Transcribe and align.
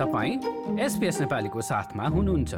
तपाईँ 0.00 0.34
एसपिएस 0.80 1.20
नेपालीको 1.20 1.60
साथमा 1.60 2.04
हुनुहुन्छ। 2.08 2.54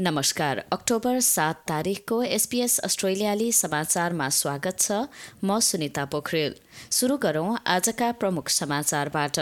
नमस्कार 0.00 0.64
अक्टोबर 0.72 1.20
सात 1.20 1.62
तारिकको 1.68 2.22
एसपीएस 2.22 2.78
अस्ट्रेलियाली 2.78 3.52
समाचारमा 3.52 4.28
स्वागत 4.28 4.78
छ। 4.78 4.92
म 5.44 5.58
सुनिता 5.60 6.04
पोखरेल। 6.04 6.54
सुरु 6.90 7.16
गरौं 7.16 7.56
आजका 7.66 8.12
प्रमुख 8.12 8.48
समाचारबाट। 8.48 9.38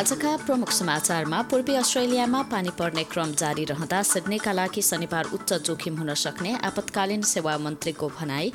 आजका 0.00 0.30
प्रमुख 0.38 0.70
समाचारमा 0.72 1.40
पूर्वी 1.50 1.74
अस्ट्रेलियामा 1.76 2.40
पानी 2.50 2.70
पर्ने 2.78 3.02
क्रम 3.04 3.32
जारी 3.34 3.64
रहँदा 3.70 4.00
सिडनीका 4.02 4.52
लागि 4.52 4.82
शनिबार 4.82 5.24
उच्च 5.36 5.52
जोखिम 5.66 5.96
हुन 5.96 6.14
सक्ने 6.14 6.54
आपतकालीन 6.68 7.22
सेवा 7.22 7.56
मन्त्रीको 7.58 8.08
भनाई। 8.16 8.52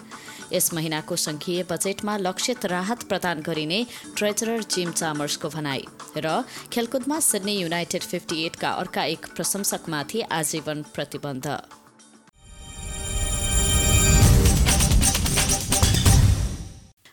यस 0.53 0.73
महिनाको 0.73 1.15
संघीय 1.25 1.63
बजेटमा 1.71 2.17
लक्षित 2.17 2.65
राहत 2.65 3.03
प्रदान 3.05 3.45
गरिने 3.45 3.85
ट्रेजरर 4.17 4.63
जिम 4.71 4.91
चामर्सको 4.93 5.49
भनाई 5.51 5.85
र 6.17 6.41
खेलकुदमा 6.73 7.19
सिडनी 7.29 7.57
युनाइटेड 7.61 8.11
फिफ्टी 8.11 8.43
एटका 8.45 8.75
अर्का 8.81 9.03
एक 9.13 9.33
प्रशंसकमाथि 9.35 10.21
आजीवन 10.33 10.85
प्रतिबन्ध। 10.95 11.47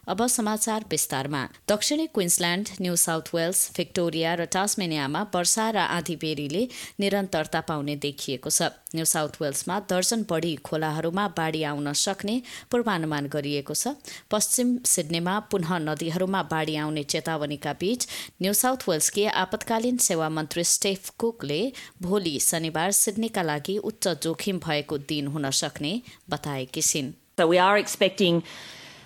अब 0.09 0.27
समाचार 0.27 0.85
विस्तारमा। 0.91 1.41
दक्षिणी 1.69 2.07
Queensland 2.07 2.69
New 2.81 2.95
South 2.97 3.29
Wales 3.35 3.59
Victoria 3.77 4.35
र 4.35 4.45
टास्मेनियामा 4.51 5.21
वर्षा 5.35 5.67
र 5.71 5.77
आँधी 5.79 6.17
बेरीले 6.19 6.63
निरन्तरता 7.01 7.61
पाउने 7.71 7.95
देखिएको 8.03 8.51
छ। 8.51 8.75
न्यू 8.95 9.05
साउथ 9.05 9.39
वेल्समा 9.41 9.79
दर्जन 9.87 10.25
बढी 10.27 10.55
खोलाहरूमा 10.67 11.29
बाढी 11.39 11.63
आउन 11.63 11.93
सक्ने 11.95 12.35
पूर्वानुमान 12.71 13.27
गरिएको 13.31 13.75
छ। 13.75 13.95
पश्चिम 14.27 14.77
सिडनीमा 14.83 15.39
पुनः 15.55 15.79
नदीहरूमा 15.79 16.43
बाढी 16.51 16.77
आउने 16.83 17.03
चेतावनीका 17.07 17.73
बीच 17.79 18.09
न्यू 18.43 18.53
साउथ 18.53 18.89
वेल्सकी 18.89 19.25
आपतकालीन 19.39 19.97
सेवा 20.03 20.29
मन्त्री 20.29 20.65
स्टेफ 20.67 21.11
कुकले 21.15 21.63
भोलि 22.03 22.39
शनिबार 22.43 22.91
सिडनीका 22.99 23.43
लागि 23.43 23.79
उच्च 23.87 24.09
जोखिम 24.19 24.59
भएको 24.67 24.99
दिन 25.07 25.27
हुन 25.31 25.51
सक्ने 25.63 25.95
बताएकी 26.31 26.83
छिन्। 26.83 27.13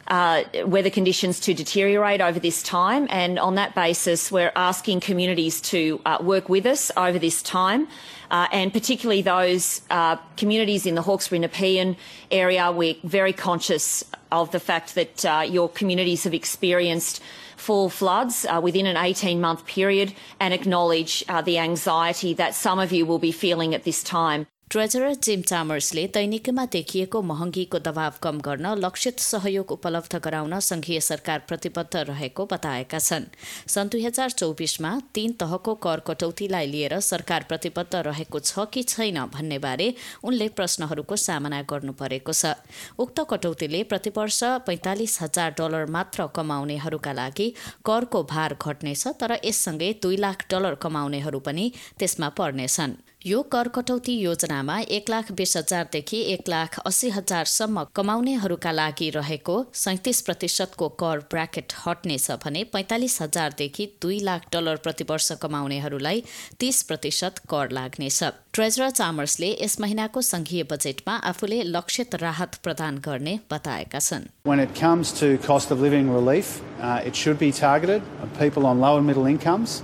Uh, 0.09 0.45
weather 0.67 0.89
conditions 0.91 1.41
to 1.41 1.53
deteriorate 1.53 2.21
over 2.21 2.39
this 2.39 2.63
time. 2.63 3.09
And 3.11 3.41
on 3.41 3.57
that 3.57 3.75
basis, 3.75 4.31
we're 4.31 4.53
asking 4.55 5.01
communities 5.01 5.61
to 5.63 6.01
uh, 6.07 6.19
work 6.21 6.49
with 6.49 6.65
us 6.65 6.93
over 6.97 7.19
this 7.19 7.43
time. 7.43 7.89
Uh, 8.31 8.47
and 8.53 8.73
particularly 8.73 9.21
those 9.23 9.83
uh, 9.91 10.15
communities 10.37 10.87
in 10.87 10.95
the 10.95 11.03
Hawkesbury 11.03 11.41
Nepean 11.41 11.97
area, 12.31 12.71
we're 12.71 12.95
very 13.03 13.33
conscious 13.33 14.05
of 14.31 14.53
the 14.53 14.61
fact 14.61 14.95
that 14.95 15.25
uh, 15.25 15.45
your 15.49 15.69
communities 15.69 16.23
have 16.23 16.35
experienced 16.35 17.21
full 17.57 17.89
floods 17.89 18.47
uh, 18.49 18.61
within 18.63 18.87
an 18.87 18.97
18 18.97 19.41
month 19.41 19.67
period 19.67 20.15
and 20.39 20.55
acknowledge 20.55 21.25
the 21.45 21.59
anxiety 21.59 22.33
that 22.35 22.55
some 22.55 22.79
of 22.79 22.93
you 22.93 23.07
will 23.07 23.19
be 23.19 23.33
feeling 23.33 23.75
at 23.75 23.83
this 23.83 24.05
time. 24.05 24.47
Treasurer 24.71 25.15
Jim 25.23 25.43
चामर्सले 25.43 26.03
दैनिकीमा 26.15 26.65
देखिएको 26.67 27.21
महँगीको 27.23 27.79
दबाव 27.79 28.15
कम 28.23 28.39
गर्न 28.41 28.67
लक्षित 28.77 29.21
सहयोग 29.21 29.71
उपलब्ध 29.73 30.17
गराउन 30.25 30.59
संघीय 30.61 31.01
सरकार 31.01 31.43
प्रतिबद्ध 31.49 31.97
रहेको 31.99 32.47
बताएका 32.47 32.99
छन्। 32.99 33.25
सन् 33.69 33.89
दुई 33.89 34.05
हजार 34.05 34.31
चौबिसमा 34.33 34.91
तीन 35.15 35.33
तहको 35.33 35.75
कर 35.87 36.01
कटौतीलाई 36.07 36.67
लिएर 36.67 36.99
सरकार 37.01 37.45
प्रतिबद्ध 37.49 37.95
रहेको 38.09 38.41
छ 38.41 38.67
कि 38.67 38.83
छैन 38.85 39.25
भन्ने 39.35 39.59
बारे 39.61 39.89
उनले 40.25 40.49
प्रश्नहरूको 40.59 41.17
सामना 41.17 41.63
गर्नु 41.71 41.93
परेको 41.95 42.33
छ। 42.35 42.55
उक्त 42.99 43.27
कटौतीले 43.31 43.83
प्रतिवर्ष 43.87 44.43
पैंतालिस 44.67 45.19
हजार 45.23 45.55
डलर 45.59 45.91
मात्र 45.91 46.27
कमाउनेहरूका 46.35 47.13
लागि 47.15 47.53
करको 47.87 48.23
भार 48.27 48.57
घट्नेछ 48.59 49.07
तर 49.21 49.39
यससँगै 49.45 49.93
दुई 50.03 50.17
लाख 50.19 50.47
डलर 50.51 50.75
कमाउनेहरू 50.83 51.41
पनि 51.41 51.73
त्यसमा 51.99 52.29
पर्नेछन्। 52.35 53.03
यो 53.27 53.41
कर 53.53 53.69
कटौती 53.75 54.13
योजनामा 54.15 54.79
एक 54.97 55.11
लाख 55.11 55.31
बिस 55.39 55.57
हजारदेखि 55.57 56.19
एक 56.33 56.49
लाख 56.49 56.79
अस्सी 56.81 57.09
हजारसम्म 57.11 57.83
कमाउनेहरूका 57.97 58.73
लागि 58.73 59.09
रहेको 59.17 59.57
सैतिस 59.75 60.21
प्रतिशतको 60.29 60.89
कर 61.01 61.25
ब्राकेट 61.33 61.73
हट्नेछ 61.79 62.37
भने 62.45 62.63
पैंतालिस 62.75 63.21
हजारदेखि 63.23 63.89
दुई 64.03 64.21
लाख 64.31 64.47
डलर 64.53 64.77
प्रतिवर्ष 64.85 65.33
कमाउनेहरूलाई 65.43 66.23
तीस 66.61 66.83
प्रतिशत 66.93 67.43
कर 67.55 67.77
लाग्नेछ 67.81 68.23
ट्रेजरर 68.53 68.91
चामर्सले 68.93 69.51
यस 69.55 69.77
महिनाको 69.81 70.23
संघीय 70.29 70.63
बजेटमा 70.71 71.19
आफूले 71.33 71.63
लक्षित 71.73 72.15
राहत 72.25 72.63
प्रदान 72.63 73.05
गर्ने 73.11 73.39
बताएका 73.51 74.07
छन् 74.09 74.33
When 74.47 74.67
it 74.69 74.81
comes 74.85 75.17
to 75.19 75.35
cost 75.51 75.77
of 75.77 75.87
living 75.89 76.17
relief, 76.17 76.57
uh, 76.81 77.05
it 77.05 77.25
should 77.25 77.45
be 77.47 77.53
targeted 77.61 78.11
on 78.23 78.35
people 78.41 78.75
on 78.75 78.89
low 78.89 78.97
and 78.97 79.15
middle 79.15 79.33
incomes. 79.37 79.81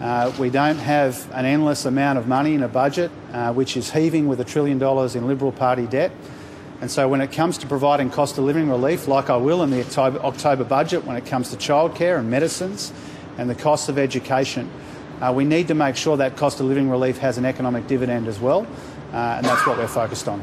Uh, 0.00 0.32
we 0.38 0.50
don't 0.50 0.78
have 0.78 1.30
an 1.32 1.44
endless 1.44 1.84
amount 1.84 2.18
of 2.18 2.26
money 2.26 2.54
in 2.54 2.62
a 2.62 2.68
budget, 2.68 3.10
uh, 3.32 3.52
which 3.52 3.76
is 3.76 3.90
heaving 3.90 4.26
with 4.26 4.40
a 4.40 4.44
trillion 4.44 4.78
dollars 4.78 5.14
in 5.14 5.28
Liberal 5.28 5.52
Party 5.52 5.86
debt. 5.86 6.10
And 6.80 6.90
so, 6.90 7.08
when 7.08 7.20
it 7.20 7.30
comes 7.30 7.58
to 7.58 7.66
providing 7.68 8.10
cost 8.10 8.36
of 8.38 8.44
living 8.44 8.68
relief, 8.68 9.06
like 9.06 9.30
I 9.30 9.36
will 9.36 9.62
in 9.62 9.70
the 9.70 9.80
October, 9.80 10.18
October 10.20 10.64
budget, 10.64 11.04
when 11.04 11.16
it 11.16 11.24
comes 11.24 11.50
to 11.50 11.56
childcare 11.56 12.18
and 12.18 12.28
medicines 12.28 12.92
and 13.38 13.48
the 13.48 13.54
cost 13.54 13.88
of 13.88 13.96
education, 13.96 14.68
uh, 15.20 15.32
we 15.32 15.44
need 15.44 15.68
to 15.68 15.74
make 15.74 15.94
sure 15.94 16.16
that 16.16 16.36
cost 16.36 16.58
of 16.58 16.66
living 16.66 16.90
relief 16.90 17.18
has 17.18 17.38
an 17.38 17.44
economic 17.44 17.86
dividend 17.86 18.26
as 18.26 18.40
well. 18.40 18.66
Uh, 19.12 19.36
and 19.36 19.46
that's 19.46 19.64
what 19.66 19.78
we're 19.78 19.86
focused 19.86 20.26
on. 20.26 20.42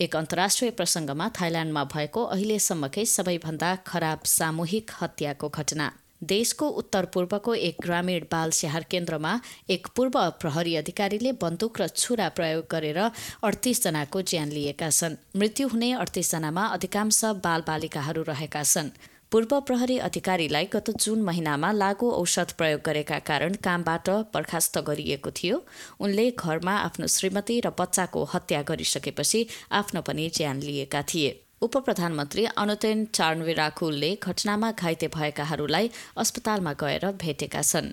एक 0.00 0.14
अन्तर्राष्ट्रिय 0.16 0.70
प्रसङ्गमा 0.78 1.28
थाइल्याण्डमा 1.38 1.82
भएको 1.94 2.22
अहिलेसम्मकै 2.34 3.04
सबैभन्दा 3.16 3.74
खराब 3.86 4.22
सामूहिक 4.26 4.90
हत्याको 5.00 5.48
घटना 5.48 5.90
देशको 6.23 6.67
उत्तर 6.69 7.05
पूर्वको 7.05 7.53
एक 7.53 7.77
ग्रामीण 7.81 8.23
बाल 8.31 8.51
स्याहार 8.51 8.85
केन्द्रमा 8.91 9.39
एक 9.69 9.87
पूर्व 9.95 10.19
प्रहरी 10.41 10.75
अधिकारीले 10.75 11.31
बन्दुक 11.31 11.81
र 11.81 11.87
छुरा 11.87 12.29
प्रयोग 12.29 12.65
गरेर 12.71 12.99
अडतिसजनाको 13.43 14.21
ज्यान 14.21 14.49
लिएका 14.49 14.89
छन्। 14.89 15.15
मृत्यु 15.35 15.67
हुने 15.67 15.91
अडतिसजनामा 15.93 16.65
अधिकांश 16.65 17.23
बालबालिकाहरू 17.43 18.23
रहेका 18.23 18.63
छन्। 18.63 18.89
पूर्व 19.31 19.59
प्रहरी 19.59 19.97
अधिकारीलाई 19.97 20.65
गत 20.65 20.89
जुन 20.97 21.21
महिनामा 21.21 21.71
लागू 21.71 22.11
औषध 22.11 22.51
प्रयोग 22.51 22.81
गरेका 22.85 23.19
कारण 23.19 23.53
कामबाट 23.53 24.09
बर्खास्त 24.33 24.77
गरिएको 24.79 25.31
थियो। 25.31 25.65
उनले 25.99 26.31
घरमा 26.31 26.75
आफ्नो 26.77 27.07
श्रीमती 27.07 27.59
र 27.59 27.69
बच्चाको 27.79 28.23
हत्या 28.33 28.61
गरिसकेपछि 28.61 29.47
आफ्नो 29.71 30.01
पनि 30.01 30.29
ज्यान 30.29 30.59
लिएका 30.59 31.01
थिए। 31.01 31.46
उप 31.62 31.76
प्रधानमन्त्री 31.86 32.44
अनुतेन 32.62 33.04
चार्नविराकुलले 33.18 34.14
घटनामा 34.22 34.70
घाइते 34.72 35.08
भएकाहरूलाई 35.16 35.90
अस्पतालमा 36.24 36.72
गएर 36.82 37.04
भेटेका 37.22 37.62
छन् 37.72 37.92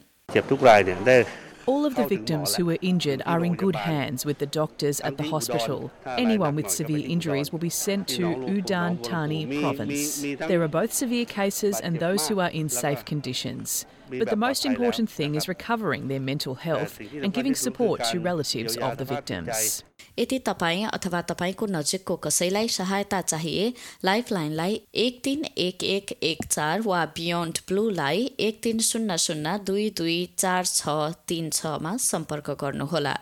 All 1.69 1.85
of 1.85 1.95
the 1.95 2.05
victims 2.07 2.55
who 2.55 2.65
were 2.65 2.77
injured 2.81 3.21
are 3.31 3.45
in 3.45 3.53
good 3.53 3.75
hands 3.75 4.25
with 4.25 4.39
the 4.39 4.47
doctors 4.47 5.01
at 5.01 5.17
the 5.17 5.25
hospital. 5.31 5.91
Anyone 6.05 6.55
with 6.55 6.69
severe 6.75 7.03
injuries 7.15 7.51
will 7.51 7.59
be 7.59 7.69
sent 7.69 8.07
to 8.13 8.31
Udan 8.53 8.97
Thani 9.03 9.41
province. 9.59 10.21
There 10.21 10.63
are 10.63 10.67
both 10.67 10.93
severe 10.93 11.25
cases 11.25 11.79
and 11.79 11.99
those 11.99 12.27
who 12.27 12.39
are 12.39 12.49
in 12.49 12.69
safe 12.69 13.05
conditions. 13.05 13.85
But 14.09 14.29
the 14.29 14.35
most 14.35 14.65
important 14.65 15.09
thing 15.09 15.35
is 15.35 15.47
recovering 15.47 16.07
their 16.07 16.19
mental 16.19 16.55
health 16.55 16.99
and 16.99 17.33
giving 17.33 17.55
support 17.55 18.03
to 18.11 18.19
relatives 18.19 18.77
of 18.77 18.97
the 18.97 19.05
victims. 19.05 19.83
यदि 20.19 20.39
तपाईँ 20.47 20.85
अथवा 20.85 21.21
तपाईँको 21.31 21.65
नजिकको 21.71 22.15
कसैलाई 22.25 22.67
सहायता 22.77 23.21
चाहिए 23.21 23.71
लाइफलाइनलाई 24.05 24.81
एक 25.03 25.21
तिन 25.23 25.45
एक 25.67 25.83
एक 25.83 26.11
एक 26.31 26.45
चार 26.45 26.81
वा 26.81 27.05
बियोन्ड 27.19 27.59
ब्लूलाई 27.67 28.29
एक 28.47 28.59
तिन 28.63 28.79
शून्य 28.89 29.17
शून्य 29.25 29.57
दुई 29.67 29.89
दुई 29.97 30.19
चार 30.37 30.65
छ 30.65 30.97
तिन 31.27 31.49
छमा 31.59 31.95
सम्पर्क 32.11 32.49
गर्नुहोला 32.61 33.15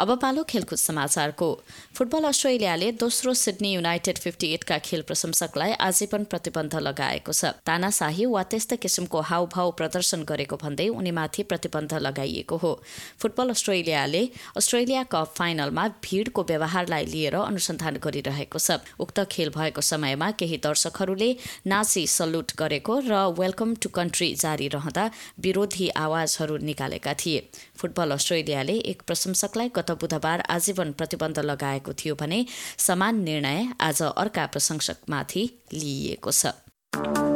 अब 0.00 0.10
पालो 0.16 0.42
खेलकुद 0.48 0.78
समाचारको 0.78 1.46
फुटबल 1.94 2.24
अस्ट्रेलियाले 2.24 2.90
दोस्रो 2.92 3.32
सिडनी 3.36 3.72
युनाइटेड 3.72 4.18
फिफ्टी 4.18 4.48
एटका 4.54 4.76
खेल 4.80 5.02
प्रशंसकलाई 5.02 5.72
आजीवन 5.78 6.24
प्रतिबन्ध 6.24 6.76
लगाएको 6.78 7.32
छ। 7.32 7.50
तानाशाही 7.68 8.24
वा 8.26 8.42
त्यस्तै 8.48 8.76
किसिमको 8.80 9.20
हाउभाउ 9.30 9.70
प्रदर्शन 9.76 10.24
गरेको 10.24 10.56
भन्दै 10.56 10.86
उनीमाथि 10.90 11.42
प्रतिबन्ध 11.50 11.92
लगाइएको 12.00 12.56
हो। 12.56 12.72
फुटबल 13.20 13.50
अस्ट्रेलियाले 13.50 14.22
अस्ट्रेलिया 14.56 15.02
कप 15.12 15.34
फाइनलमा 15.36 15.84
भीड़को 16.00 16.46
व्यवहारलाई 16.48 17.04
लिएर 17.12 17.36
अनुसन्धान 17.42 18.00
गरिरहेको 18.00 18.58
छ। 18.58 18.80
उक्त 18.98 19.20
खेल 19.28 19.52
भएको 19.52 19.84
समयमा 19.84 20.30
केही 20.40 20.60
दर्शकहरूले 20.64 21.30
नाची 21.66 22.06
सल्युट 22.08 22.56
गरेको 22.56 22.98
र 23.04 23.20
वेलकम 23.36 23.76
टु 23.76 23.92
कन्ट्री 23.92 24.32
जारी 24.46 24.72
रहँदा 24.78 25.04
विरोधी 25.44 25.92
आवाजहरू 25.98 26.56
निकालेका 26.64 27.14
थिए। 27.20 27.44
फुटबल 27.76 28.18
अस्ट्रेलियाले 28.18 28.80
एक 28.88 29.04
प्रशंसकलाई 29.04 29.68
गत 29.76 29.88
बुधबार 29.94 30.40
आजीवन 30.50 30.92
प्रतिबन्ध 30.92 31.38
लगाएको 31.38 31.92
थियो 31.92 32.14
भने 32.14 32.44
समान 32.78 33.22
निर्णय 33.22 33.68
आज 33.80 34.02
अर्का 34.02 34.46
प्रशंसकमाथि 34.46 35.48
लिइएको 35.72 36.32
छ। 36.32 37.29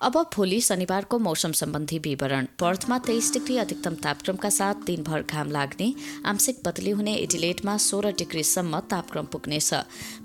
अब 0.00 0.16
भोलि 0.34 0.60
शनिबारको 0.60 1.18
मौसम 1.18 1.52
सम्बन्धी 1.52 1.98
विवरण। 1.98 2.46
पर्थमा 2.60 2.98
तेइस 2.98 3.32
डिग्री 3.32 3.56
अधिकतम 3.58 3.94
तापक्रमका 3.96 4.48
साथ 4.50 4.82
दिनभर 4.86 5.22
घाम 5.22 5.50
लाग्ने 5.50 5.88
आंशिक 6.26 6.58
बदली 6.66 6.90
हुने 6.90 7.14
एडिलेटमा 7.16 7.76
सोह्र 7.80 8.10
डिग्रीसम्म 8.12 8.80
तापक्रम 8.90 9.26
पुग्नेछ। 9.32 9.72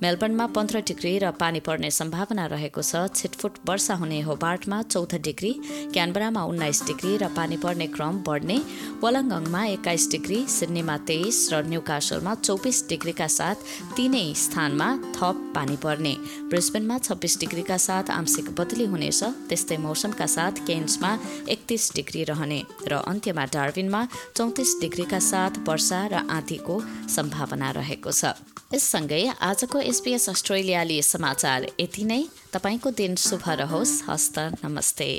मेलबर्नमा 0.03 0.47
पन्ध्र 0.47 0.81
डिग्री 0.87 1.17
र 1.19 1.31
पानी 1.39 1.59
पर्ने 1.59 1.91
सम्भावना 1.91 2.45
रहेको 2.45 2.81
छ। 2.81 3.07
छिटफुट 3.15 3.59
वर्षा 3.65 3.95
हुने 3.95 4.19
होबार्टमा 4.21 4.81
चौध 4.83 5.15
डिग्री 5.23 5.53
क्यानबरामा 5.93 6.43
उन्नाइस 6.43 6.83
डिग्री 6.87 7.15
र 7.17 7.31
पानी 7.31 7.57
पर्ने 7.63 7.87
क्रम 7.95 8.19
बढ्ने 8.27 8.59
वलङ्गङमा 8.99 9.63
एक्काइस 9.71 10.09
डिग्री 10.11 10.41
सिडनीमा 10.49 10.97
तेइस 11.07 11.39
र 11.53 11.63
न्युकासलमा 11.71 12.35
चौबिस 12.43 12.83
डिग्रीका 12.89 13.27
साथ 13.29 13.55
तीनै 13.95 14.27
स्थानमा 14.35 14.91
थप 15.15 15.41
पानी 15.55 15.79
पर्ने। 15.79 16.13
ब्रिस्बेनमा 16.51 16.97
छब्बिस 16.99 17.39
डिग्रीका 17.39 17.77
साथ 17.79 18.11
आंशिक 18.11 18.53
बदली 18.59 18.91
हुनेछ 18.91 19.23
त्यस्तै 19.71 19.87
मौसमका 19.87 20.27
साथ 20.27 20.55
केन्समा 20.67 21.11
एकतिस 21.47 21.83
डिग्री 21.95 22.23
रहने 22.27 22.59
र 22.83 22.93
अन्त्यमा 23.07 23.45
डार्विनमा 23.55 24.01
चौतिस 24.35 24.71
डिग्रीका 24.83 25.19
साथ 25.23 25.63
वर्षा 25.63 25.99
र 26.11 26.15
आँधीको 26.27 26.75
सम्भावना 27.07 27.69
रहेको 27.79 28.11
छ। 28.11 28.35
यससँगै 28.75 29.23
आजको 29.39 29.79
एसपिएस 29.79 30.27
अस्ट्रेलियाली 30.29 30.99
समाचार 31.07 31.59
यति 31.79 32.03
नै। 32.03 32.21
तपाईँको 32.51 32.89
दिन 32.91 33.15
शुभ 33.15 33.43
रहोस्। 33.63 33.93
हस्त 34.09 34.35
नमस्ते। 34.59 35.09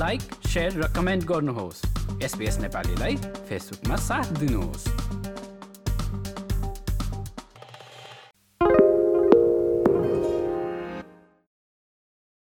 लाइक 0.00 0.20
र 0.80 0.88
कमेन्ट 0.96 1.22
गर्नुहोस्। 1.28 1.84
एसपिएस 2.24 2.56
नेपालीलाई 2.64 3.14
फेसबुकमा 3.48 3.96
साथ 4.08 4.26
दिनुहोस्। 4.40 4.84